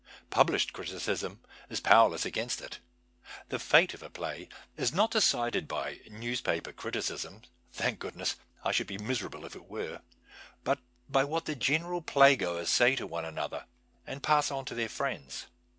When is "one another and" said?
13.05-14.23